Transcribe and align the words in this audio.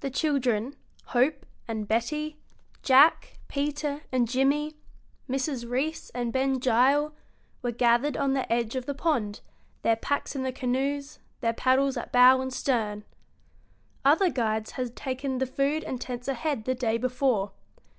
The 0.00 0.10
children, 0.10 0.76
Hope 1.06 1.46
and 1.66 1.88
Betty, 1.88 2.36
Jack, 2.82 3.38
Peter, 3.48 4.02
and 4.12 4.28
Jimmy, 4.28 4.76
Mrs. 5.26 5.66
Reece 5.66 6.10
and 6.10 6.34
Ben 6.34 6.58
Gile, 6.58 7.14
were 7.62 7.70
gathered 7.70 8.14
on 8.14 8.34
the 8.34 8.52
edge 8.52 8.76
of 8.76 8.84
the 8.84 8.92
pond, 8.92 9.40
their 9.80 9.96
packs 9.96 10.36
in 10.36 10.42
the 10.42 10.52
canoes, 10.52 11.18
their 11.40 11.54
paddles 11.54 11.96
at 11.96 12.12
bow 12.12 12.42
and 12.42 12.52
stern. 12.52 13.04
Other 14.04 14.28
guides 14.28 14.72
had 14.72 14.94
taken 14.94 15.38
the 15.38 15.46
food 15.46 15.82
and 15.82 15.98
tents 15.98 16.28
ahead 16.28 16.66
the 16.66 16.74
day 16.74 16.98
before. 16.98 17.52